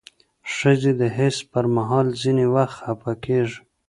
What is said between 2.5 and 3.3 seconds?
وخت خپه